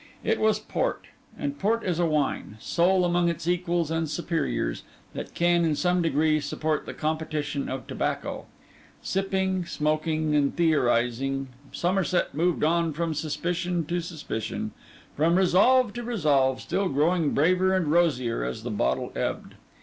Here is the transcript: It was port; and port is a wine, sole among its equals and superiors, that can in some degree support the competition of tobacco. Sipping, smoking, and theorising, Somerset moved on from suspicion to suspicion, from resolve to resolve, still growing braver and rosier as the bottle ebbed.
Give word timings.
It 0.23 0.39
was 0.39 0.57
port; 0.57 1.05
and 1.37 1.59
port 1.59 1.83
is 1.83 1.99
a 1.99 2.07
wine, 2.07 2.57
sole 2.59 3.05
among 3.05 3.29
its 3.29 3.47
equals 3.47 3.91
and 3.91 4.09
superiors, 4.09 4.81
that 5.13 5.35
can 5.35 5.63
in 5.63 5.75
some 5.75 6.01
degree 6.01 6.39
support 6.39 6.87
the 6.87 6.93
competition 6.95 7.69
of 7.69 7.85
tobacco. 7.85 8.47
Sipping, 9.03 9.63
smoking, 9.63 10.33
and 10.33 10.55
theorising, 10.55 11.49
Somerset 11.71 12.33
moved 12.33 12.63
on 12.63 12.93
from 12.93 13.13
suspicion 13.13 13.85
to 13.85 14.01
suspicion, 14.01 14.71
from 15.15 15.35
resolve 15.35 15.93
to 15.93 16.01
resolve, 16.01 16.61
still 16.61 16.89
growing 16.89 17.35
braver 17.35 17.71
and 17.71 17.91
rosier 17.91 18.43
as 18.43 18.63
the 18.63 18.71
bottle 18.71 19.11
ebbed. 19.15 19.53